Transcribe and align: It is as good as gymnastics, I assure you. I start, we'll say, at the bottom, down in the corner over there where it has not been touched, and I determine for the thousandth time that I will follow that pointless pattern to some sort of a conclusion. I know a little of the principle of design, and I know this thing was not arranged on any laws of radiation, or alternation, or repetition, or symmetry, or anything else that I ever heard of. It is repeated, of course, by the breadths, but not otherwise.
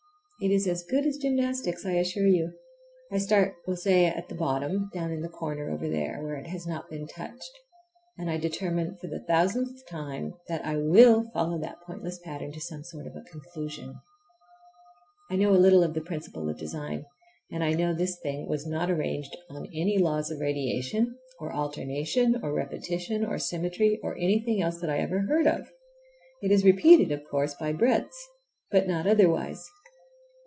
It 0.43 0.49
is 0.49 0.65
as 0.65 0.83
good 0.89 1.05
as 1.05 1.17
gymnastics, 1.19 1.85
I 1.85 1.91
assure 1.91 2.25
you. 2.25 2.51
I 3.11 3.19
start, 3.19 3.57
we'll 3.67 3.75
say, 3.77 4.07
at 4.07 4.27
the 4.27 4.33
bottom, 4.33 4.89
down 4.91 5.11
in 5.11 5.21
the 5.21 5.29
corner 5.29 5.69
over 5.69 5.87
there 5.87 6.19
where 6.23 6.33
it 6.35 6.47
has 6.47 6.65
not 6.65 6.89
been 6.89 7.05
touched, 7.05 7.51
and 8.17 8.27
I 8.27 8.37
determine 8.37 8.95
for 8.97 9.05
the 9.05 9.19
thousandth 9.19 9.85
time 9.85 10.33
that 10.47 10.65
I 10.65 10.77
will 10.77 11.29
follow 11.31 11.59
that 11.59 11.81
pointless 11.85 12.17
pattern 12.17 12.51
to 12.53 12.59
some 12.59 12.83
sort 12.83 13.05
of 13.05 13.15
a 13.15 13.21
conclusion. 13.21 14.01
I 15.29 15.35
know 15.35 15.51
a 15.51 15.61
little 15.61 15.83
of 15.83 15.93
the 15.93 16.01
principle 16.01 16.49
of 16.49 16.57
design, 16.57 17.05
and 17.51 17.63
I 17.63 17.73
know 17.73 17.93
this 17.93 18.17
thing 18.17 18.47
was 18.47 18.65
not 18.65 18.89
arranged 18.89 19.37
on 19.51 19.67
any 19.75 19.99
laws 19.99 20.31
of 20.31 20.39
radiation, 20.39 21.19
or 21.39 21.53
alternation, 21.53 22.39
or 22.43 22.51
repetition, 22.51 23.23
or 23.23 23.37
symmetry, 23.37 23.99
or 24.01 24.17
anything 24.17 24.59
else 24.59 24.81
that 24.81 24.89
I 24.89 24.97
ever 25.01 25.19
heard 25.21 25.45
of. 25.45 25.69
It 26.41 26.51
is 26.51 26.65
repeated, 26.65 27.11
of 27.11 27.25
course, 27.29 27.53
by 27.53 27.73
the 27.73 27.77
breadths, 27.77 28.27
but 28.71 28.87
not 28.87 29.05
otherwise. 29.05 29.69